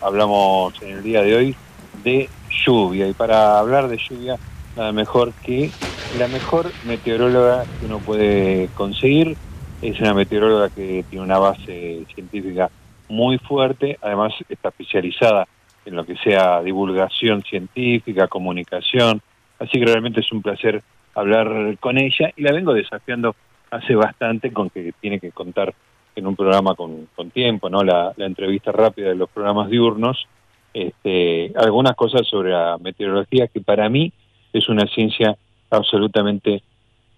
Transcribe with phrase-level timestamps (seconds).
[0.00, 1.56] hablamos en el día de hoy
[2.04, 2.30] de
[2.64, 3.08] lluvia.
[3.08, 4.36] Y para hablar de lluvia
[4.76, 5.72] nada mejor que
[6.16, 9.36] la mejor meteoróloga que uno puede conseguir.
[9.82, 12.70] Es una meteoróloga que tiene una base científica
[13.08, 15.46] muy fuerte, además está especializada
[15.84, 19.22] en lo que sea divulgación científica, comunicación,
[19.58, 20.82] así que realmente es un placer
[21.14, 23.34] hablar con ella y la vengo desafiando
[23.70, 25.74] hace bastante con que tiene que contar
[26.14, 27.82] en un programa con, con tiempo, ¿no?
[27.82, 30.26] La, la, entrevista rápida de los programas diurnos,
[30.74, 34.12] este, algunas cosas sobre la meteorología que para mí
[34.52, 35.36] es una ciencia
[35.70, 36.62] absolutamente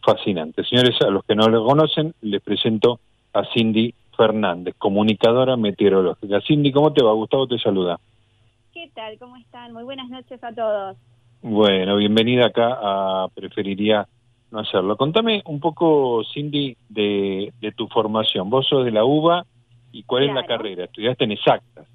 [0.04, 0.64] fascinante.
[0.64, 3.00] Señores, a los que no lo conocen, les presento
[3.32, 6.40] a Cindy Fernández, comunicadora meteorológica.
[6.46, 7.12] Cindy, ¿cómo te va?
[7.12, 7.98] Gustavo te saluda.
[8.72, 9.18] ¿Qué tal?
[9.18, 9.72] ¿Cómo están?
[9.72, 10.96] Muy buenas noches a todos.
[11.42, 14.06] Bueno, bienvenida acá a Preferiría
[14.50, 14.96] no hacerlo.
[14.96, 18.50] Contame un poco, Cindy, de, de tu formación.
[18.50, 19.44] Vos sos de la UBA
[19.92, 20.38] y cuál claro.
[20.38, 20.84] es la carrera.
[20.84, 21.86] ¿Estudiaste en exactas?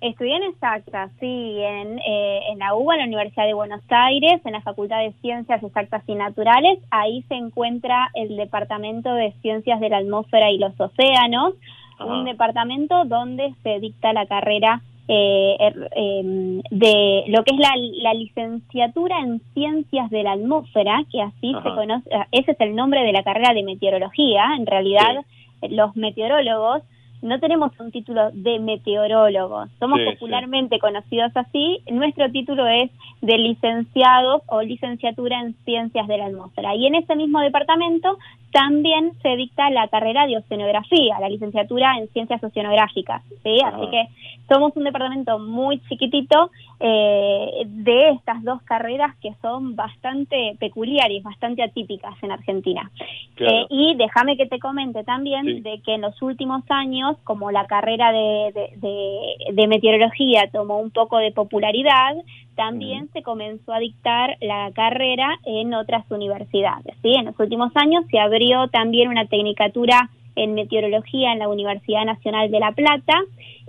[0.00, 4.40] Estudié en exactas, sí, en, eh, en la UBA, en la Universidad de Buenos Aires,
[4.44, 6.78] en la Facultad de Ciencias Exactas y Naturales.
[6.90, 11.54] Ahí se encuentra el Departamento de Ciencias de la Atmósfera y los Océanos,
[11.98, 12.12] Ajá.
[12.12, 18.14] un departamento donde se dicta la carrera eh, eh, de lo que es la, la,
[18.14, 21.62] licenciatura en ciencias de la atmósfera, que así Ajá.
[21.62, 24.54] se conoce, ese es el nombre de la carrera de meteorología.
[24.58, 25.24] En realidad,
[25.60, 25.68] sí.
[25.68, 26.82] los meteorólogos
[27.22, 30.80] no tenemos un título de meteorólogos, somos sí, popularmente sí.
[30.80, 31.80] conocidos así.
[31.90, 32.90] Nuestro título es
[33.22, 36.74] de licenciados o licenciatura en ciencias de la atmósfera.
[36.74, 38.18] Y en ese mismo departamento
[38.52, 43.22] también se dicta la carrera de oceanografía, la licenciatura en ciencias oceanográficas.
[43.42, 43.58] ¿sí?
[43.64, 43.72] Ah.
[43.74, 44.08] Así que
[44.48, 51.62] somos un departamento muy chiquitito eh, de estas dos carreras que son bastante peculiares, bastante
[51.62, 52.90] atípicas en Argentina.
[53.34, 53.56] Claro.
[53.62, 55.60] Eh, y déjame que te comente también Sí.
[55.60, 60.78] de que en los últimos años, como la carrera de, de, de- de meteorología tomó
[60.78, 62.14] un poco de popularidad,
[62.54, 66.94] también se comenzó a dictar la carrera en otras universidades.
[67.02, 67.14] ¿sí?
[67.14, 72.50] En los últimos años se abrió también una tecnicatura en meteorología en la Universidad Nacional
[72.50, 73.14] de La Plata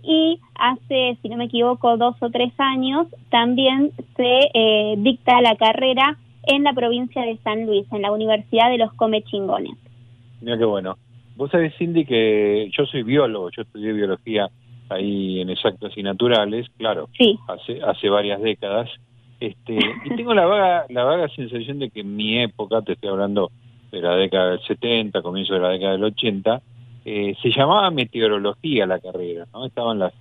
[0.04, 5.56] y hace, si no me equivoco, dos o tres años también se eh, dicta la
[5.56, 9.74] carrera en la provincia de San Luis, en la Universidad de los Comechingones.
[10.42, 10.98] Mira qué bueno.
[11.36, 14.50] Vos sabés, Cindy, que yo soy biólogo, yo estudié biología
[14.90, 18.90] ahí en exactas y naturales, claro, Sí, hace, hace varias décadas.
[19.40, 23.10] Este, y tengo la vaga, la vaga sensación de que en mi época, te estoy
[23.10, 23.52] hablando
[23.92, 26.62] de la década del 70, comienzo de la década del 80,
[27.06, 29.66] eh, se llamaba meteorología la carrera, ¿no?
[29.66, 30.14] Estaban las,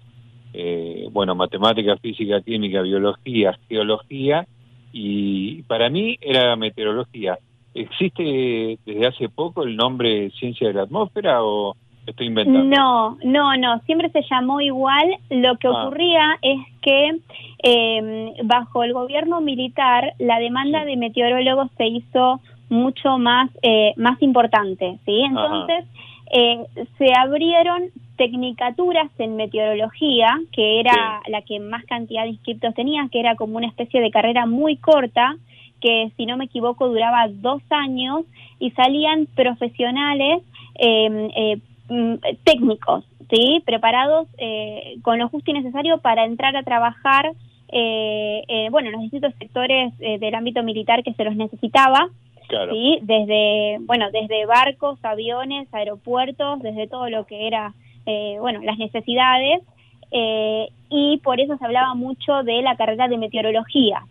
[0.52, 4.46] eh, bueno, matemática, física, química, biología, geología,
[4.92, 7.38] y para mí era meteorología.
[7.74, 11.74] ¿Existe desde hace poco el nombre ciencia de la atmósfera o
[12.06, 12.64] estoy inventando?
[12.64, 15.16] No, no, no, siempre se llamó igual.
[15.28, 15.84] Lo que Ah.
[15.86, 17.18] ocurría es que
[17.62, 24.20] eh, bajo el gobierno militar la demanda de meteorólogos se hizo mucho más, eh, más
[24.22, 25.22] importante, ¿sí?
[25.22, 25.84] Entonces
[26.32, 26.64] eh,
[26.98, 33.20] se abrieron tecnicaturas en meteorología, que era la que más cantidad de inscriptos tenía, que
[33.20, 35.36] era como una especie de carrera muy corta,
[35.80, 38.24] que si no me equivoco duraba dos años
[38.58, 40.42] y salían profesionales
[40.78, 43.62] eh, eh, mm, técnicos, ¿sí?
[43.64, 47.32] Preparados eh, con lo justo y necesario para entrar a trabajar,
[47.68, 52.08] eh, eh, bueno, en los distintos sectores eh, del ámbito militar que se los necesitaba,
[52.48, 52.72] Claro.
[52.72, 52.98] ¿sí?
[53.02, 57.74] Desde, bueno, desde barcos, aviones, aeropuertos, desde todo lo que era,
[58.06, 59.62] eh, bueno, las necesidades,
[60.10, 64.02] eh, y por eso se hablaba mucho de la carrera de meteorología,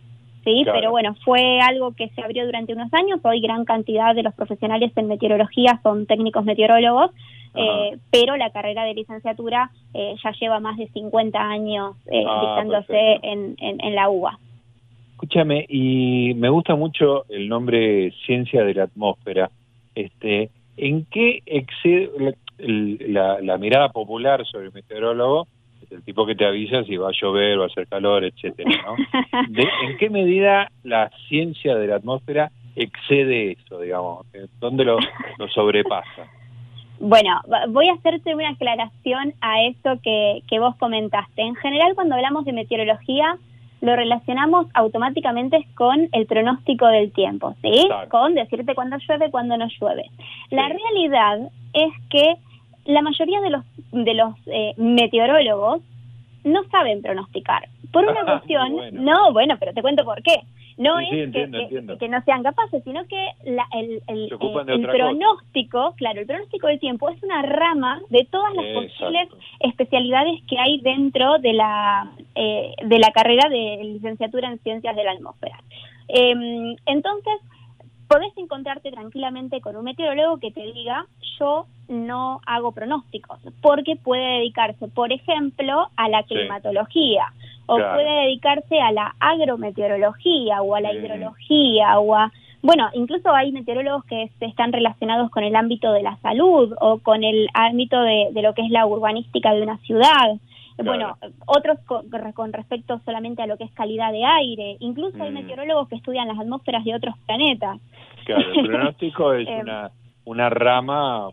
[0.44, 0.60] ¿sí?
[0.62, 0.78] Claro.
[0.78, 4.34] Pero bueno, fue algo que se abrió durante unos años, hoy gran cantidad de los
[4.34, 7.10] profesionales en meteorología son técnicos meteorólogos,
[7.58, 12.40] eh, pero la carrera de licenciatura eh, ya lleva más de 50 años eh, Ah,
[12.42, 13.28] dictándose perfecto.
[13.28, 14.38] en, en, en la UBA.
[15.20, 19.50] Escúchame, y me gusta mucho el nombre ciencia de la atmósfera.
[19.94, 22.34] Este, ¿En qué excede la,
[23.38, 25.48] la- la mirada popular sobre el meteorólogo?
[25.82, 28.70] Es el tipo que te avisa si va a llover, va a hacer calor, etcétera,
[28.84, 28.96] ¿no?
[29.48, 34.26] De- ¿En qué medida la ciencia de la atmósfera excede eso, digamos?
[34.60, 34.98] ¿Dónde lo,
[35.38, 36.26] lo sobrepasa?
[37.00, 37.40] Bueno,
[37.70, 41.40] voy a hacerte una aclaración a eso que, que vos comentaste.
[41.40, 43.38] En general, cuando hablamos de meteorología,
[43.86, 47.84] lo relacionamos automáticamente con el pronóstico del tiempo, ¿sí?
[47.86, 48.08] Claro.
[48.08, 50.04] Con decirte cuándo llueve, cuándo no llueve.
[50.50, 50.74] La Sí.
[50.74, 52.34] realidad es que
[52.86, 55.80] la mayoría de los, de los eh, meteorólogos
[56.46, 57.68] no saben pronosticar.
[57.92, 59.02] Por una Ah, cuestión, bueno.
[59.02, 60.40] no, bueno, pero te cuento por qué.
[60.78, 64.28] no es que, no sean capaces, sino que el, el,
[64.82, 69.28] pronóstico, claro, el pronóstico del tiempo es una rama de todas las posibles
[69.60, 75.04] especialidades que hay dentro de la, eh, de la carrera de licenciatura en ciencias de
[75.04, 75.58] la atmósfera.
[76.08, 77.34] Em, entonces,
[78.08, 81.06] podés encontrarte tranquilamente con un meteorólogo que te diga,
[81.38, 87.26] yo no hago pronósticos, porque puede dedicarse, por ejemplo, a la climatología,
[87.66, 92.32] o puede dedicarse a la agrometeorología, o a la hidrología, o a...
[92.62, 97.22] Bueno, incluso hay meteorólogos que están relacionados con el ámbito de la salud o con
[97.22, 100.36] el ámbito de lo que es la urbanística de una ciudad.
[100.84, 104.76] Bueno, otros con, respecto solamente a lo que es calidad de aire.
[104.80, 105.34] Incluso hay mm.
[105.34, 107.80] meteorólogos que estudian las atmósferas de otros planetas.
[108.24, 109.90] Claro, el pronóstico es eh, una,
[110.24, 111.30] una rama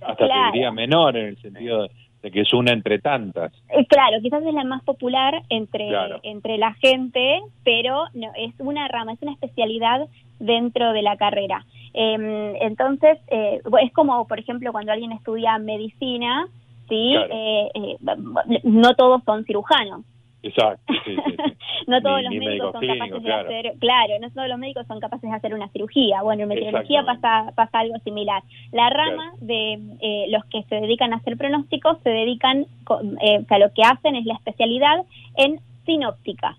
[0.00, 1.88] hasta te diría menor en el sentido
[2.22, 3.52] de que es una entre tantas.
[3.68, 5.90] Eh, claro, quizás es la más popular entre,
[6.22, 10.08] entre la gente, pero no, es una rama, es una especialidad
[10.38, 11.64] dentro de la carrera.
[11.92, 16.48] Em, entonces, eh, es como, por ejemplo, cuando alguien estudia medicina,
[16.88, 17.14] ¿sí?
[17.14, 17.96] Eh, eh,
[18.64, 20.04] no todos son cirujanos.
[20.46, 20.92] Exacto.
[21.86, 25.28] no todos los médicos son capaces de hacer, claro, no todos los médicos son capaces
[25.28, 26.22] de hacer una cirugía.
[26.22, 28.42] Bueno, en meteorología pasa, pasa algo similar.
[28.72, 32.66] La rama de eh, los que se dedican a hacer pronósticos se dedican,
[33.20, 35.04] eh, lo que hacen es la especialidad
[35.36, 36.56] en sinóptica.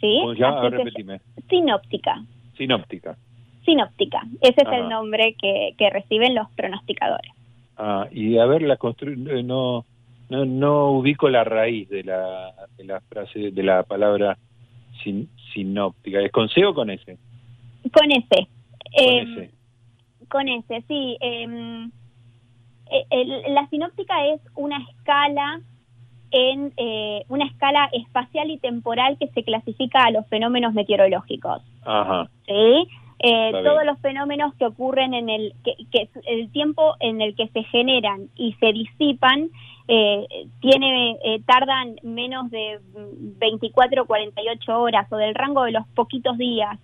[0.00, 0.18] ¿Sí?
[0.20, 0.68] ¿Cómo se llama?
[0.68, 1.20] Repetime.
[1.48, 2.22] Sinóptica.
[2.56, 3.16] Sinóptica.
[3.64, 4.22] Sinóptica.
[4.40, 7.32] Ese es el nombre que, que reciben los pronosticadores.
[7.84, 9.84] Ah, y a ver, la eh, no,
[10.28, 14.38] no, no ubico la raíz de la, de la frase, de la palabra
[15.02, 16.20] sin, sinóptica.
[16.20, 17.18] ¿Es con C o con S?
[17.92, 18.28] Con S.
[18.28, 18.46] Con
[18.92, 19.50] em, S.
[20.28, 21.16] Con S, sí.
[21.20, 21.90] Em,
[22.88, 25.60] e, la sinóptica es una escala
[26.30, 31.62] en eh, una escala espacial y temporal que se clasifica a los fenómenos meteorológicos.
[31.84, 32.30] Ajá.
[32.46, 32.86] ¿Sí?
[33.24, 37.62] Eh, todos los fenómenos que ocurren en el que, el tiempo en el que se
[37.62, 39.48] generan y se disipan
[39.86, 40.26] eh,
[40.60, 46.36] tiene eh, tardan menos de 24 o 48 horas o del rango de los poquitos
[46.36, 46.78] días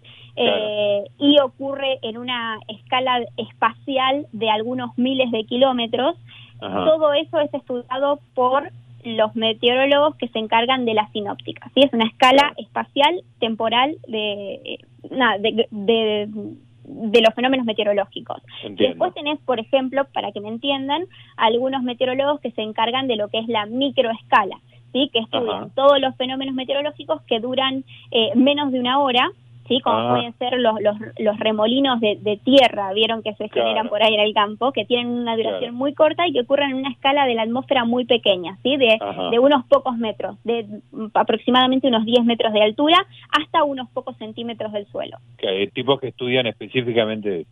[1.18, 6.14] y ocurre en una escala espacial de algunos miles de kilómetros
[6.60, 8.70] todo eso es estudiado por
[9.04, 11.70] los meteorólogos que se encargan de la sinóptica.
[11.74, 11.82] ¿sí?
[11.84, 18.42] Es una escala espacial, temporal de, de, de, los fenómenos meteorológicos.
[18.70, 21.04] Después tenés, por ejemplo, para que me entiendan,
[21.36, 24.58] algunos meteorólogos que se encargan de lo que es la microescala.
[24.92, 25.10] ¿sí?
[25.12, 29.30] que estudian todos los fenómenos meteorológicos que duran eh, menos de una hora
[29.68, 29.80] ¿sí?
[29.80, 30.14] Como ah.
[30.14, 34.14] pueden ser los, los, los remolinos de, de, tierra, vieron que se generan por ahí
[34.14, 37.26] en el campo, que tienen una duración muy corta y que ocurren en una escala
[37.26, 38.76] de la atmósfera muy pequeña, ¿sí?
[38.76, 38.98] De,
[39.30, 40.66] de unos pocos metros, de
[41.14, 42.96] aproximadamente unos 10 metros de altura
[43.30, 45.18] hasta unos pocos centímetros del suelo.
[45.36, 47.46] Que hay tipos que estudian específicamente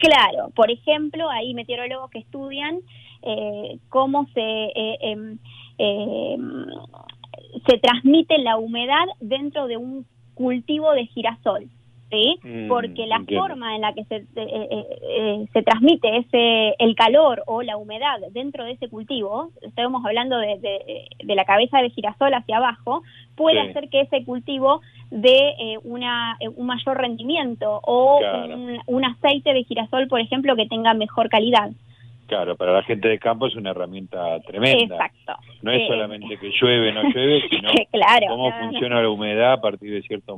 [0.00, 2.80] Claro, por ejemplo, hay meteorólogos que estudian
[3.22, 5.38] eh, cómo se eh, em,
[7.66, 11.68] se transmite la humedad dentro de un cultivo de girasol.
[12.08, 12.38] ¿Sí?
[12.44, 16.94] Mm, Porque la forma en la que se, eh, eh, eh, se transmite ese el
[16.94, 20.56] calor o la humedad dentro de ese cultivo, estamos hablando de,
[21.20, 23.02] de, la cabeza de girasol hacia abajo,
[23.34, 29.64] puede hacer que ese cultivo dé una, un mayor rendimiento o un, un aceite de
[29.64, 31.72] girasol, por ejemplo, que tenga mejor calidad.
[32.26, 34.96] Claro, para la gente de campo es una herramienta tremenda.
[34.96, 35.34] Exacto.
[35.62, 37.70] No es solamente que llueve, no llueve, sino
[38.28, 40.36] cómo funciona la humedad a partir de cierto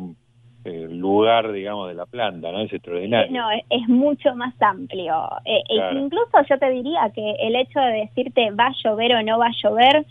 [0.65, 2.61] eh, lugar, digamos, de la planta, ¿no?
[2.61, 3.33] Es extraordinario.
[3.33, 5.29] No, es mucho más amplio.
[5.47, 9.23] Eh, e incluso yo te diría que el hecho de decirte va a llover o
[9.23, 10.05] no va a llover,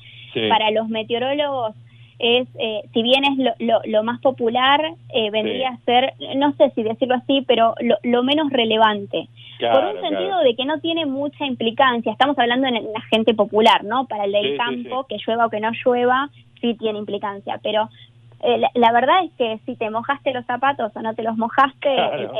[0.50, 1.76] para los meteorólogos
[2.20, 4.82] es, eh, si bien es lo, lo, más popular,
[5.14, 9.28] eh, vendría a ser, no sé si decirlo así, pero lo, menos relevante.
[9.60, 12.12] por un sentido de que no tiene mucha implicancia.
[12.12, 14.06] Estamos hablando en la gente popular, ¿no?
[14.06, 17.60] Para el del campo, que llueva o que no llueva, sí tiene implicancia.
[17.62, 17.88] Pero
[18.44, 21.90] eh, la, verdad es que si te mojaste los zapatos o no te los mojaste,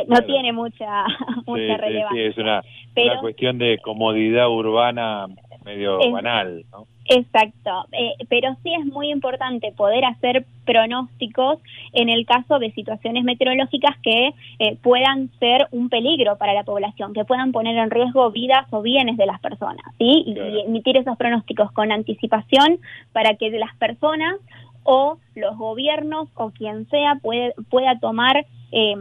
[0.08, 1.06] no tiene mucha,
[1.46, 2.26] mucha relevancia.
[2.26, 2.64] Es una,
[2.96, 5.28] una cuestión de comodidad urbana
[5.64, 6.88] medio banal, ¿no?
[7.10, 11.60] Exacto, eh, pero sí es muy importante poder hacer pronósticos
[11.94, 17.14] en el caso de situaciones meteorológicas que eh, puedan ser un peligro para la población,
[17.14, 20.26] que puedan poner en riesgo vidas o bienes de las personas, ¿sí?
[20.28, 20.38] Y,
[20.68, 22.80] emitir esos pronósticos con anticipación
[23.14, 24.36] para que las personas
[24.84, 28.96] o los gobiernos o quien sea puede, pueda tomar eh,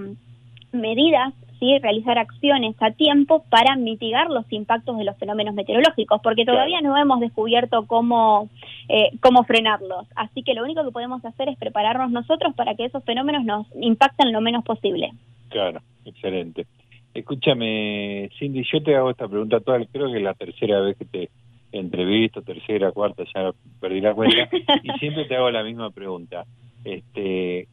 [0.71, 1.79] medidas ¿sí?
[1.79, 6.97] realizar acciones a tiempo para mitigar los impactos de los fenómenos meteorológicos, porque todavía no
[6.97, 8.49] hemos descubierto cómo,
[8.89, 10.07] eh, cómo frenarlos.
[10.15, 13.67] Así que lo único que podemos hacer es prepararnos nosotros para que esos fenómenos nos
[13.81, 15.13] impacten lo menos posible.
[15.49, 16.67] Claro, excelente.
[17.15, 21.07] Escúchame, Cindy, yo te hago esta pregunta toda, creo que es la tercera vez que
[21.07, 21.31] te
[21.73, 24.49] entrevisto, tercera, cuarta, ya perdí la cuenta,
[24.83, 26.45] y siempre te hago la misma pregunta.
[26.85, 27.69] Este,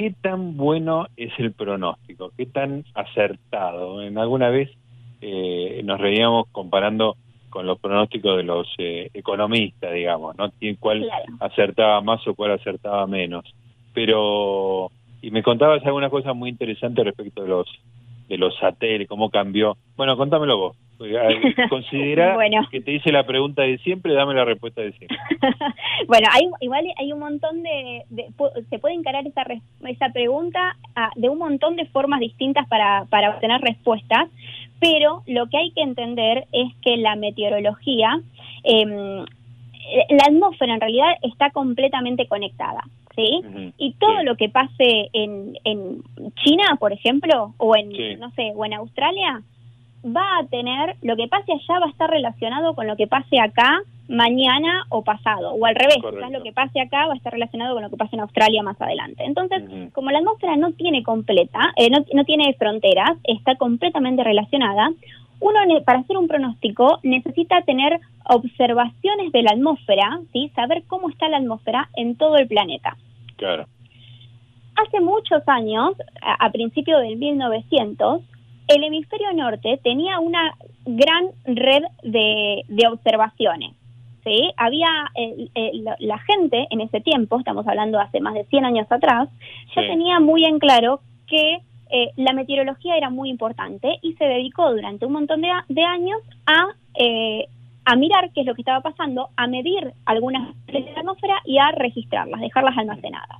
[0.00, 2.32] ¿Qué tan bueno es el pronóstico?
[2.34, 4.00] ¿Qué tan acertado?
[4.00, 4.70] En alguna vez
[5.20, 7.18] eh, nos reíamos comparando
[7.50, 10.50] con los pronósticos de los eh, economistas, digamos, ¿no?
[10.78, 11.06] ¿Cuál
[11.38, 13.44] acertaba más o cuál acertaba menos?
[13.92, 14.90] Pero,
[15.20, 17.68] y me contabas alguna cosa muy interesante respecto de los
[18.30, 19.76] de los satélites, cómo cambió.
[19.96, 20.76] Bueno, contámelo vos.
[21.68, 22.36] Considera
[22.70, 25.18] que te hice la pregunta de siempre, dame la respuesta de siempre.
[26.06, 28.04] bueno, hay, igual hay un montón de,
[28.68, 29.42] se puede encarar esa,
[29.88, 34.28] esa pregunta ah, de un montón de formas distintas para, para obtener respuestas,
[34.78, 38.20] pero lo que hay que entender es que la meteorología,
[38.62, 42.82] eh, la atmósfera en realidad está completamente conectada.
[43.14, 43.72] ¿Sí?
[43.78, 46.02] Y todo lo que pase en, en
[46.44, 49.42] China, por ejemplo, o en, no sé, o en Australia,
[50.04, 53.38] va a tener, lo que pase allá va a estar relacionado con lo que pase
[53.38, 57.32] acá mañana o pasado, o al revés, quizás lo que pase acá va a estar
[57.32, 59.24] relacionado con lo que pase en Australia más adelante.
[59.24, 59.62] Entonces,
[59.92, 64.90] como la atmósfera no tiene completa, eh, no, no tiene fronteras, está completamente relacionada,
[65.40, 70.50] uno para hacer un pronóstico necesita tener observaciones de la atmósfera, ¿sí?
[70.54, 72.96] saber cómo está la atmósfera en todo el planeta.
[73.36, 73.66] Claro.
[74.76, 78.22] Hace muchos años, a, a principios del 1900,
[78.68, 80.54] el hemisferio norte tenía una
[80.84, 83.74] gran red de, observaciones.
[84.24, 84.50] ¿sí?
[84.56, 84.88] Había
[85.98, 89.28] la gente en ese tiempo, estamos hablando hace más de 100 años atrás,
[89.74, 91.58] ya tenía muy en claro que
[91.90, 96.68] eh, la meteorología era muy importante y se dedicó durante un montón de, años a,
[96.94, 97.46] eh,
[97.84, 101.58] a mirar qué es lo que estaba pasando, a medir algunas de la atmósfera y
[101.58, 103.38] a registrarlas, dejarlas almacenadas.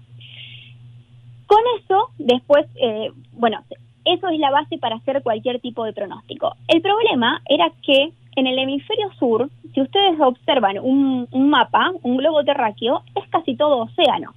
[1.47, 3.61] Con eso, después, eh, bueno,
[4.05, 6.55] eso es la base para hacer cualquier tipo de pronóstico.
[6.69, 12.45] El problema era que en el hemisferio sur, si ustedes observan un, mapa, un globo
[12.45, 14.33] terráqueo, es casi todo océano.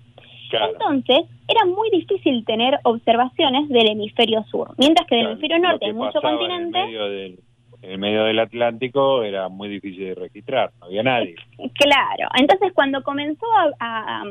[0.62, 5.94] Entonces, era muy difícil tener observaciones del hemisferio sur, mientras que del hemisferio norte hay
[5.94, 7.38] mucho continente
[7.84, 11.36] en el medio del Atlántico era muy difícil de registrar, no había nadie.
[11.58, 13.46] Claro, entonces cuando comenzó
[13.80, 14.24] a,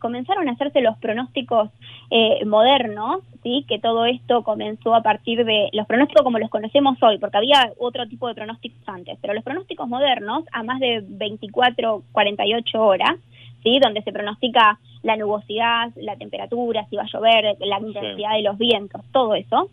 [0.00, 1.70] comenzaron a hacerse los pronósticos
[2.10, 6.96] eh, modernos, sí, que todo esto comenzó a partir de los pronósticos como los conocemos
[7.02, 11.02] hoy, porque había otro tipo de pronósticos antes, pero los pronósticos modernos a más de
[11.04, 13.16] 24, 48 horas,
[13.62, 18.42] sí, donde se pronostica la nubosidad, la temperatura, si va a llover, la intensidad de
[18.42, 19.70] los vientos, todo eso.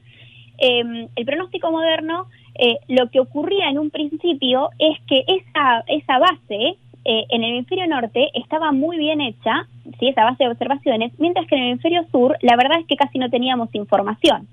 [0.58, 6.20] Eh, el pronóstico moderno eh, lo que ocurría en un principio es que esa, esa
[6.20, 9.68] base eh, en el hemisferio norte estaba muy bien hecha,
[10.00, 10.10] ¿sí?
[10.10, 13.20] esa base de observaciones, mientras que en el hemisferio sur la verdad es que casi
[13.20, 14.48] no teníamos información.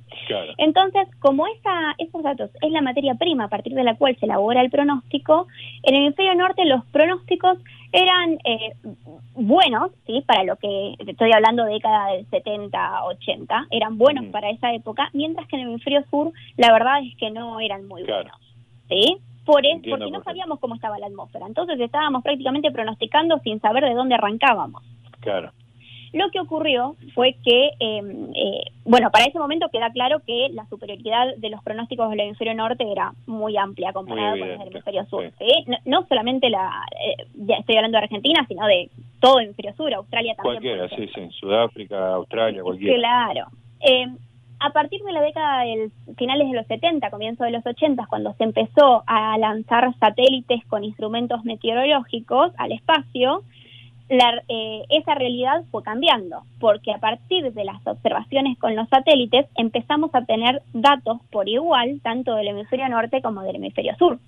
[0.59, 4.27] Entonces, como esa, esos datos es la materia prima a partir de la cual se
[4.27, 5.47] elabora el pronóstico,
[5.83, 7.59] en el hemisferio norte los pronósticos
[7.93, 8.73] eran eh,
[9.35, 10.23] buenos, ¿sí?
[10.27, 15.11] para lo que estoy hablando de década del 70, 80, eran buenos para esa época,
[15.13, 18.37] mientras que en el hemisferio sur la verdad es que no eran muy buenos.
[18.89, 19.19] ¿sí?
[19.47, 21.47] Por eso, porque no sabíamos cómo estaba la atmósfera.
[21.47, 24.83] Entonces estábamos prácticamente pronosticando sin saber de dónde arrancábamos.
[25.21, 25.53] Claro.
[26.13, 30.67] Lo que ocurrió fue que, em, eh, bueno, para ese momento queda claro que la
[30.67, 35.05] superioridad de los pronósticos del hemisferio norte era muy amplia comparada con los del hemisferio
[35.07, 35.31] sur.
[35.85, 39.95] No, solamente la, eh, ya estoy hablando de Argentina, sino de todo el hemisferio sur,
[39.95, 40.63] Australia también.
[40.63, 42.97] Cualquiera, sí, sí, Sudáfrica, Australia, cualquiera.
[42.97, 43.47] Claro.
[44.59, 48.33] A partir de la década del finales de los 70, comienzo de los 80, cuando
[48.35, 53.43] se empezó a lanzar satélites con instrumentos meteorológicos al espacio,
[54.09, 60.15] eh, esa realidad fue cambiando, porque a partir de las observaciones con los satélites empezamos
[60.15, 64.19] a tener datos por igual, tanto del hemisferio norte como del hemisferio sur.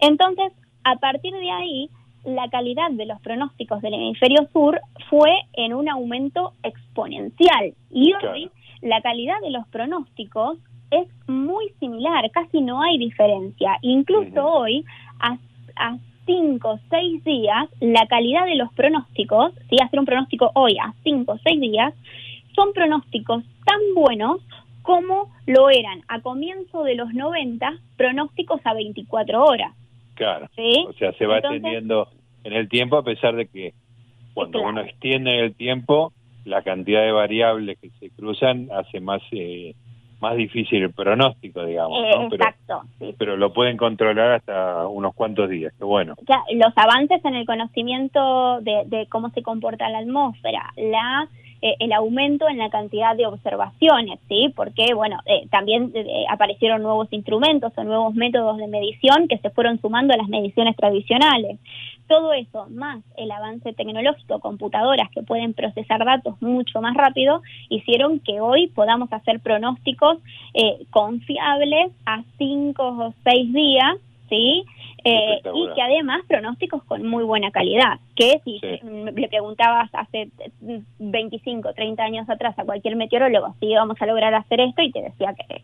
[0.00, 0.52] Entonces,
[0.84, 1.90] a partir de ahí,
[2.24, 7.74] la calidad de los pronósticos del hemisferio sur fue en un aumento exponencial.
[7.90, 8.50] Y hoy
[8.82, 10.58] la calidad de los pronósticos
[10.90, 13.78] es muy similar, casi no hay diferencia.
[13.82, 14.84] Incluso hoy,
[15.20, 15.38] a,
[16.26, 20.92] cinco o seis días, la calidad de los pronósticos, si hacer un pronóstico hoy a
[21.02, 21.94] cinco o seis días,
[22.54, 24.40] son pronósticos tan buenos
[24.82, 29.74] como lo eran a comienzo de los 90 pronósticos a 24 horas.
[30.14, 30.48] Claro.
[30.88, 32.08] O sea, se va extendiendo
[32.44, 33.74] en el tiempo a pesar de que
[34.34, 36.12] cuando uno extiende el tiempo,
[36.44, 39.74] la cantidad de variables que se cruzan hace más eh,
[40.20, 41.98] más difícil el pronóstico, digamos.
[42.04, 42.82] Eh, exacto.
[43.18, 46.14] Pero, lo pueden controlar hasta unos cuantos días, qué bueno.
[46.28, 51.26] Ya, los avances en el conocimiento de, de cómo se comporta la atmósfera, la
[51.62, 54.50] eh, el aumento en la cantidad de observaciones, ¿sí?
[54.56, 59.50] Porque, bueno, eh, también eh, aparecieron nuevos instrumentos o nuevos métodos de medición que se
[59.50, 61.58] fueron sumando a las mediciones tradicionales.
[62.08, 68.20] Todo eso, más el avance tecnológico, computadoras que pueden procesar datos mucho más rápido, hicieron
[68.20, 70.18] que hoy podamos hacer pronósticos
[70.90, 73.96] confiables a cinco o seis días
[74.30, 74.64] ¿sí?
[75.04, 80.28] Eh, y que además pronósticos con muy buena calidad, que si le preguntabas hace
[80.98, 85.02] 25, 30 años atrás a cualquier meteorólogo si íbamos a lograr hacer esto y te
[85.02, 85.62] decía que,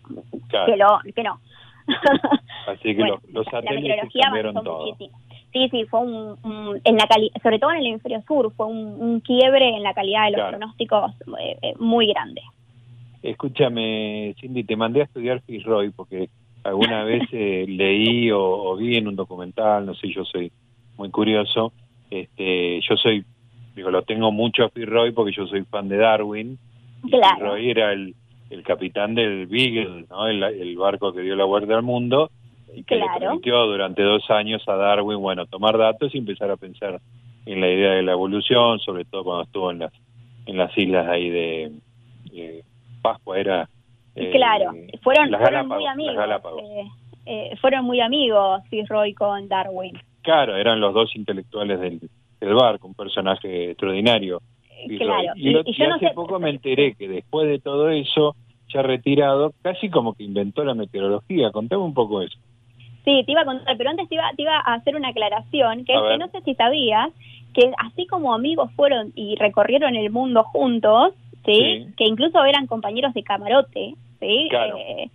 [0.50, 1.40] que, lo, que no.
[2.66, 4.87] Así que los, satélites cambiaron todo.
[4.87, 5.19] Muchísimo.
[5.52, 7.09] Sí, sí, fue un, en la
[7.43, 11.12] sobre todo en el hemisferio sur, fue un, quiebre en la calidad de los pronósticos
[11.40, 12.43] eh, eh, muy grande.
[13.23, 16.28] Escúchame, Cindy, te mandé a estudiar Fitzroy porque
[16.66, 20.50] alguna vez eh, leí o, vi en un documental, no sé, yo soy
[20.96, 21.73] muy curioso,
[22.11, 23.25] este, yo soy,
[23.75, 26.58] digo, lo tengo mucho a Fitzroy porque yo soy fan de Darwin.
[27.08, 27.56] Claro.
[27.56, 28.14] era el,
[28.50, 30.26] el capitán del Beagle, ¿no?
[30.26, 32.30] El, barco que dio la vuelta al mundo
[32.75, 36.56] y que le permitió durante dos años a Darwin, bueno, tomar datos y empezar a
[36.56, 37.00] pensar
[37.44, 39.92] en la idea de la evolución, sobre todo cuando estuvo en las
[40.46, 41.73] en las islas ahí de
[43.02, 43.68] Pascua, era
[44.32, 46.16] claro, eh, fueron, fueron muy amigos.
[46.62, 46.85] Eh,
[47.26, 49.99] eh, fueron muy amigos Fitzroy con Darwin.
[50.23, 52.00] Claro, eran los dos intelectuales del,
[52.40, 54.40] del barco, un personaje extraordinario.
[54.99, 58.37] Claro, y, yo hace poco me enteré que después de todo eso,
[58.68, 61.50] ya retirado, casi como que inventó la meteorología.
[61.50, 62.38] Contame un poco eso.
[63.04, 65.85] Sí, te iba a contar, pero antes te iba, te iba a hacer una aclaración,
[65.85, 67.11] que es que no sé si sabías
[67.54, 71.14] que así como amigos fueron y recorrieron el mundo juntos,
[71.46, 71.87] ¿sí?
[71.96, 74.49] que incluso eran compañeros de camarote, ¿sí?
[74.52, 75.11] Eh,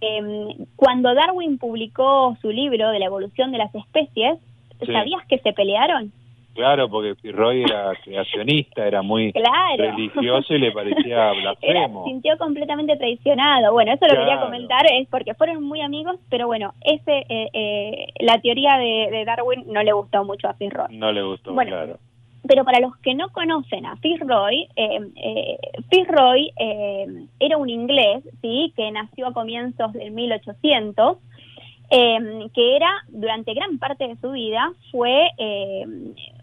[0.00, 4.38] em, cuando Darwin publicó su libro de la evolución de las especies,
[4.86, 6.12] ¿sabías que se pelearon?
[6.54, 9.32] Claro, porque Roy era creacionista, era muy
[9.76, 12.04] religioso y le parecía blasfemo.
[12.04, 13.72] se sintió completamente traicionado.
[13.72, 18.06] Bueno, eso lo quería comentar, es porque fueron muy amigos, pero bueno, ese eh, eh,
[18.20, 20.96] la teoría de, Darwin no le gustó mucho a Roy.
[20.96, 21.98] No le gustó, claro.
[22.46, 25.58] Pero para los que no conocen a Fitzroy, eh, eh,
[25.90, 31.18] Fitzroy eh, era un inglés, sí, que nació a comienzos del 1800,
[31.90, 35.28] eh, que era durante gran parte de su vida fue,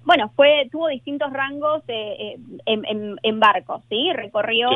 [0.04, 4.70] bueno, fue tuvo distintos rangos en, barcos, sí, recorrió,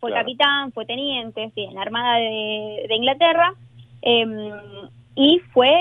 [0.00, 3.52] fue capitán, fue teniente, sí, en la armada de, de Inglaterra
[5.14, 5.74] y fue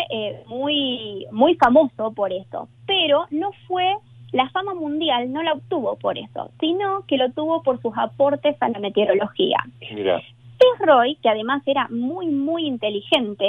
[0.48, 3.96] muy muy famoso por eso, pero no fue
[4.36, 8.58] la fama mundial no la obtuvo por eso, sino que lo tuvo por sus aportes
[8.60, 9.64] a la meteorología.
[9.94, 10.22] Mira.
[10.80, 13.48] Roy, que además era muy, muy inteligente,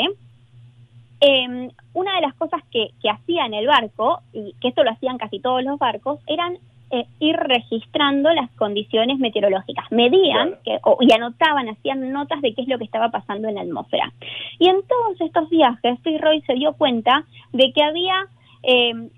[1.21, 5.19] em, una de las cosas que, hacía en el barco, y que esto lo hacían
[5.19, 6.57] casi todos los barcos, eran
[6.93, 9.91] eh, ir registrando las condiciones meteorológicas.
[9.91, 13.63] Medían que, y anotaban, hacían notas de qué es lo que estaba pasando en la
[13.63, 14.13] atmósfera.
[14.61, 18.29] Y en todos estos viajes, Roy se dio cuenta de que había
[18.63, 19.11] em,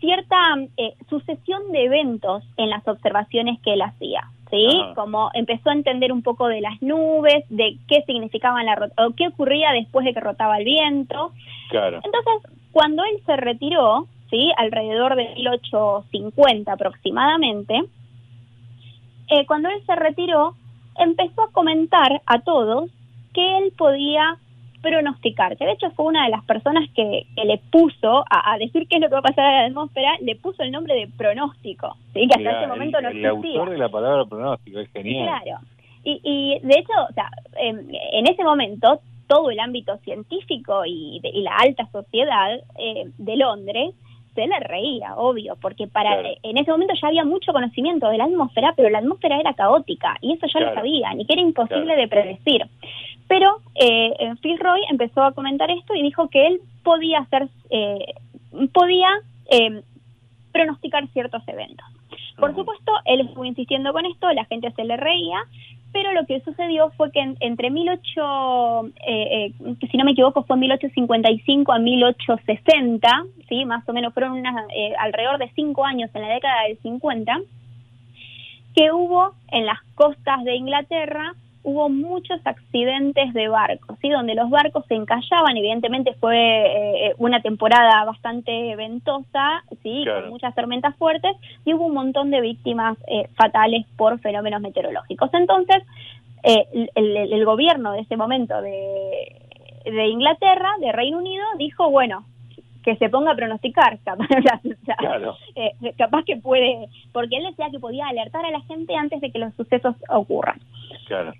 [0.00, 0.36] cierta
[0.76, 4.22] eh, sucesión de eventos en las observaciones que él hacía.
[4.50, 4.80] ¿sí?
[4.94, 9.28] Como empezó a entender un poco de las nubes, de qué significaban la o qué
[9.28, 11.32] ocurría después de que rotaba el viento.
[11.70, 12.00] Claro.
[12.04, 14.50] Entonces, cuando él se retiró, ¿sí?
[14.56, 17.82] Alrededor de 1850 aproximadamente,
[19.28, 20.54] eh, cuando él se retiró,
[20.98, 22.90] empezó a comentar a todos
[23.34, 24.38] que él podía
[24.82, 28.96] pronosticar, que de hecho fue una de las personas que, le puso a, decir qué
[28.96, 31.96] es lo que va a pasar en la atmósfera, le puso el nombre de pronóstico,
[32.12, 32.26] ¿sí?
[32.28, 33.30] que hasta ese momento no existía.
[33.30, 35.40] El autor de la palabra pronóstico, es genial.
[35.42, 35.60] Claro,
[36.06, 41.32] y, y de hecho, o sea, en, ese momento todo el ámbito científico y, de,
[41.40, 43.94] la alta sociedad eh, de Londres
[44.36, 48.24] se le reía, obvio, porque para en ese momento ya había mucho conocimiento de la
[48.24, 51.96] atmósfera, pero la atmósfera era caótica y eso ya lo sabían y que era imposible
[51.96, 52.66] de predecir.
[53.26, 58.14] Pero eh, Phil Roy empezó a comentar esto y dijo que él podía hacer, eh,
[58.72, 59.08] podía
[59.50, 59.82] eh,
[60.52, 61.86] pronosticar ciertos eventos.
[62.38, 65.42] Por supuesto, él estuvo insistiendo con esto, la gente se le reía,
[65.96, 69.52] pero lo que sucedió fue que entre 18, eh, eh,
[69.90, 73.08] si no me equivoco, fue 1855 a 1860,
[73.48, 73.64] ¿sí?
[73.64, 77.40] más o menos fueron unas, eh, alrededor de cinco años en la década del 50,
[78.74, 81.32] que hubo en las costas de Inglaterra
[81.66, 84.08] hubo muchos accidentes de barcos, ¿sí?
[84.08, 90.04] donde los barcos se encallaban, evidentemente fue eh, una temporada bastante ventosa, ¿sí?
[90.04, 95.28] con muchas tormentas fuertes, y hubo un montón de víctimas eh, fatales por fenómenos meteorológicos.
[95.34, 95.82] Entonces,
[96.44, 99.34] eh, el, gobierno de ese momento de,
[99.86, 102.24] de Inglaterra, de Reino Unido, dijo, bueno,
[102.84, 104.28] que se ponga a pronosticar, capaz,
[105.56, 109.32] eh, capaz que puede, porque él decía que podía alertar a la gente antes de
[109.32, 110.60] que los sucesos ocurran.
[111.08, 111.32] Claro.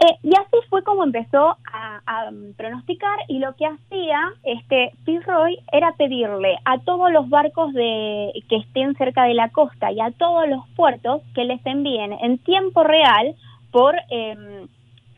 [0.00, 5.92] Eh, y así fue como empezó a, pronosticar y lo que hacía este Fitzroy era
[5.92, 10.48] pedirle a todos los barcos de que estén cerca de la costa y a todos
[10.48, 13.34] los puertos que les envíen en tiempo real
[13.70, 14.66] por eh,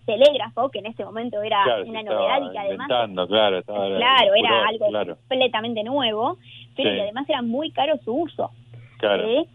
[0.05, 2.89] telégrafo, que en ese momento era una novedad y que además...
[3.67, 6.39] Claro, claro era algo completamente nuevo,
[6.77, 8.51] pero que además era muy caro su uso.
[8.99, 9.47] Claro.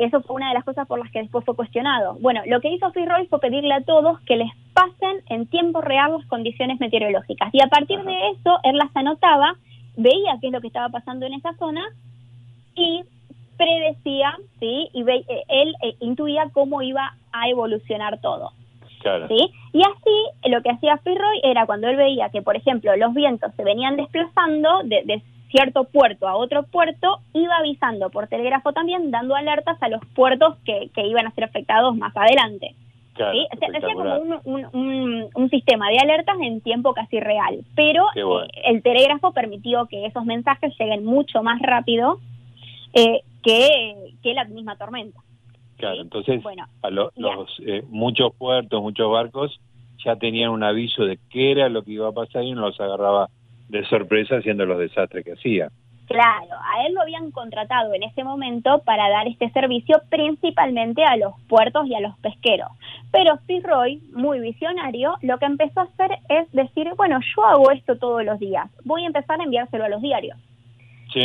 [0.00, 2.16] Eso fue una de las cosas por las que después fue cuestionado.
[2.20, 6.12] Bueno, lo que hizo Fitzroy fue pedirle a todos que les pasen en tiempo real
[6.16, 7.52] las condiciones meteorológicas.
[7.52, 9.56] Y a partir de eso, él las anotaba,
[9.96, 11.82] veía qué es lo que estaba pasando en esa zona
[12.74, 13.04] y
[13.56, 14.88] predecía, ¿sí?
[14.92, 18.52] Y eh, él eh, intuía cómo iba a evolucionar todo.
[19.28, 19.52] ¿sí?
[19.72, 23.52] Y así lo que hacía Fitzroy era cuando él veía que, por ejemplo, los vientos
[23.54, 29.34] se venían desplazando de, cierto puerto a otro puerto, iba avisando por telégrafo también, dando
[29.34, 32.74] alertas a los puertos que, iban a ser afectados más adelante.
[33.16, 33.46] ¿sí?
[33.50, 39.32] hacía como un, un, sistema de alertas en tiempo casi real, pero eh, el telégrafo
[39.32, 42.18] permitió que esos mensajes lleguen mucho más rápido
[42.92, 45.18] eh, que, que la misma tormenta.
[45.78, 46.42] Claro, entonces
[46.82, 47.10] a los
[47.66, 49.60] eh, muchos puertos, muchos barcos
[50.04, 52.80] ya tenían un aviso de qué era lo que iba a pasar y no los
[52.80, 53.28] agarraba
[53.68, 55.68] de sorpresa haciendo los desastres que hacía.
[56.06, 61.16] Claro, a él lo habían contratado en ese momento para dar este servicio principalmente a
[61.16, 62.68] los puertos y a los pesqueros.
[63.10, 67.96] Pero Fitzroy, muy visionario, lo que empezó a hacer es decir, bueno, yo hago esto
[67.96, 70.38] todos los días, voy a empezar a enviárselo a los diarios.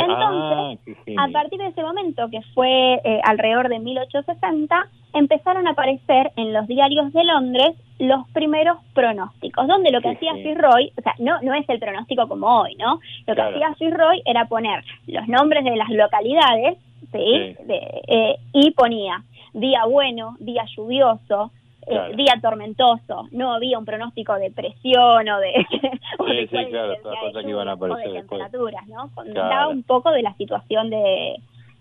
[0.00, 5.72] Entonces, ah, a partir de ese momento, que fue eh, alrededor de 1860, empezaron a
[5.72, 11.02] aparecer en los diarios de Londres los primeros pronósticos, donde lo que hacía Fitzroy, o
[11.02, 12.98] sea, no, no es el pronóstico como hoy, ¿no?
[13.26, 16.78] Lo que hacía Fitzroy era poner los nombres de las localidades,
[17.12, 17.56] ¿sí?
[17.68, 21.52] Eh, y ponía día bueno, día lluvioso,
[21.86, 27.18] eh, día tormentoso, no había un pronóstico de presión o de, sí, sí, claro, todas
[27.18, 29.10] cosas que iban a aparecer de temperaturas, ¿no?
[29.14, 31.36] Contaba un poco de la situación de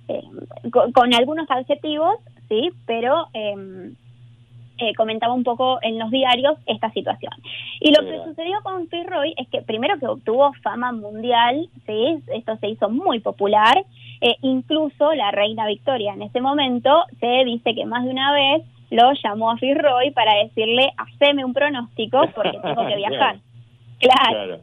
[0.08, 0.24] eh,
[0.94, 2.16] con, algunos adjetivos,
[2.50, 3.96] sí, pero em,
[4.80, 7.34] eh, comentaba un poco en los diarios esta situación.
[7.80, 12.58] Y lo que sucedió con Fitzroy es que primero que obtuvo fama mundial, sí, esto
[12.58, 13.86] se hizo muy popular,
[14.22, 18.64] eh, incluso la reina Victoria en ese momento se dice que más de una vez
[18.92, 23.38] lo llamó a Fitzroy para decirle, haceme un pronóstico porque tengo que viajar.
[24.00, 24.60] claro.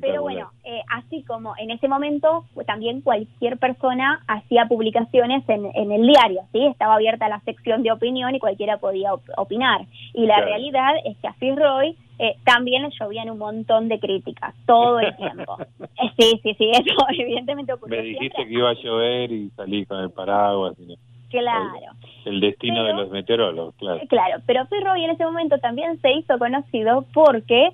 [0.00, 5.92] Pero bueno, eh, así como en ese momento también cualquier persona hacía publicaciones en, en,
[5.92, 6.66] el diario, ¿sí?
[6.66, 9.86] Estaba abierta la sección de opinión y cualquiera podía opinar.
[10.12, 14.54] Y la realidad es que a Fitzroy eh, también le llovían un montón de críticas,
[14.66, 15.56] todo el tiempo.
[15.98, 18.02] Eh, sí, sí, sí, eso evidentemente ocurrió.
[18.02, 20.74] Me dijiste que iba a llover y salí con el paraguas.
[21.30, 21.92] Claro.
[22.24, 24.00] El, destino de los meteorólogos, claro.
[24.08, 27.68] Claro, pero Fitzroy en ese momento también se hizo conocido porque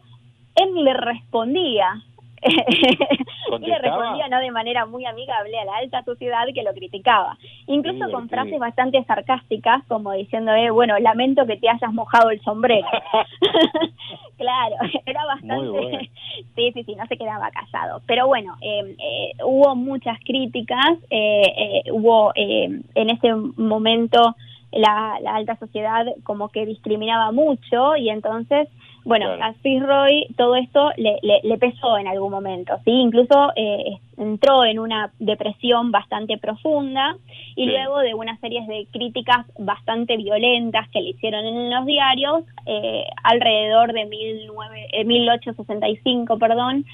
[0.55, 2.03] él le respondía
[3.61, 7.37] y le respondía no de manera muy amigable a la alta sociedad que lo criticaba,
[7.67, 12.41] incluso con frases bastante sarcásticas como diciendo, eh, bueno, lamento que te hayas mojado el
[12.43, 12.87] sombrero.
[14.37, 14.77] claro,
[15.07, 16.11] era bastante...
[16.57, 18.01] sí, sí, sí, no se quedaba callado.
[18.07, 24.35] Pero bueno, em, eh, hubo muchas críticas, eh, eh, hubo en ese momento
[24.73, 28.69] la, la alta sociedad como que discriminaba mucho y entonces
[29.05, 32.91] bueno, a Fitzroy todo esto le, le, pesó en algún momento, ¿sí?
[32.91, 37.17] Incluso eh, entró en una depresión bastante profunda
[37.57, 42.45] y luego de una serie de críticas bastante violentas que le hicieron en los diarios,
[42.67, 46.85] eh, alrededor de 19, 1865, eh, perdón,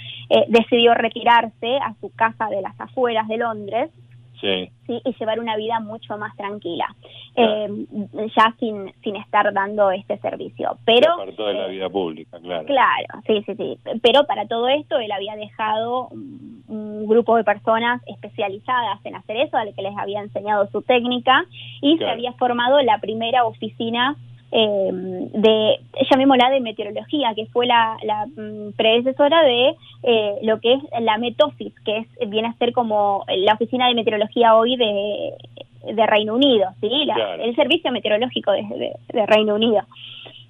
[0.48, 3.90] decidió retirarse a su casa de las afueras de Londres
[4.40, 4.70] Sí.
[4.86, 6.86] y llevar una vida mucho más tranquila,
[7.34, 7.68] eh,
[8.36, 10.78] ya sin, sin estar dando este servicio.
[10.84, 12.64] Pero de la eh, vida pública, claro.
[12.64, 13.78] Claro, sí, sí, sí.
[14.00, 19.56] Pero para todo esto él había dejado un, grupo de personas especializadas en hacer eso,
[19.56, 21.44] al que les había enseñado su técnica
[21.80, 24.14] y se había formado la primera oficina
[24.50, 25.78] eh, de,
[26.10, 27.96] llamémosla de meteorología, que fue la,
[28.36, 33.24] mm, predecesora de eh, lo que es la METOFIS, que es viene a ser como
[33.28, 35.34] la oficina de meteorología hoy de,
[35.92, 37.06] de Reino Unido, ¿sí?
[37.40, 39.82] El servicio meteorológico de, Reino Unido.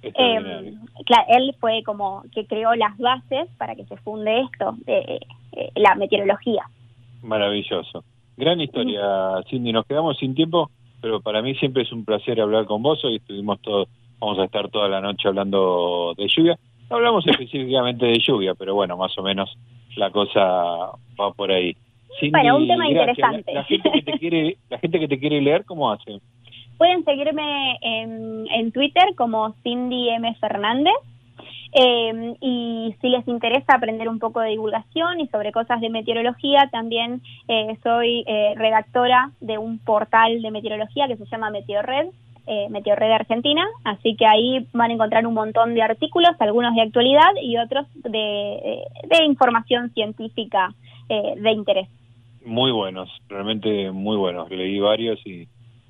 [0.01, 0.73] Eh,
[1.05, 5.19] claro, él fue como que creó las bases para que se funde esto, de
[5.51, 6.63] eh, la meteorología.
[7.23, 8.03] Maravilloso.
[8.37, 9.03] Gran historia,
[9.49, 9.73] Cindy.
[9.73, 10.69] Nos quedamos sin tiempo
[11.01, 13.03] pero para mí siempre es un placer hablar con vos.
[13.03, 13.87] Hoy estuvimos todos
[14.19, 16.57] vamos a estar toda la noche hablando de lluvia.
[16.89, 19.55] No hablamos específicamente de lluvia, pero bueno, más o menos
[19.95, 20.41] la cosa
[21.19, 21.75] va por ahí.
[22.31, 23.53] bueno, un tema interesante.
[23.53, 26.19] La, gente que te quiere, la gente que te quiere leer, ¿cómo hace?
[26.77, 30.33] Pueden seguirme en, en Twitter como Cindy M.
[30.35, 30.95] Fernández
[31.71, 36.69] eh, y si les interesa aprender un poco de divulgación y sobre cosas de meteorología,
[36.71, 42.07] también eh, soy eh, redactora de un portal de meteorología que se llama Meteorred,
[42.71, 47.29] Meteorred Argentina, así que ahí van a encontrar un montón de artículos, algunos de actualidad
[47.43, 50.73] y otros de, de información científica
[51.07, 51.87] de interés.
[52.43, 54.49] Muy buenos, realmente muy buenos.
[54.49, 55.47] Leí varios y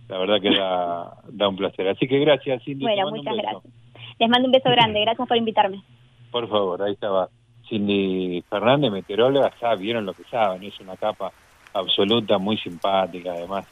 [0.10, 1.88] la verdad que da, da un placer.
[1.88, 2.84] Así que gracias, Cindy.
[2.84, 3.74] Bueno, muchas gracias.
[4.20, 5.82] Les mando un beso grande, gracias por invitarme.
[6.30, 7.30] Por favor, ahí estaba
[7.68, 11.32] Cindy Fernández, meteoróloga, ya vieron lo que saben, es una capa
[11.74, 13.66] absoluta, muy simpática además.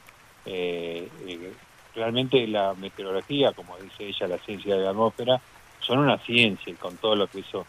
[0.46, 1.54] Eh, eh,
[1.94, 5.42] realmente la meteorología, como dice ella, la ciencia de la atmósfera,
[5.80, 7.66] son una ciencia y con todo lo que eso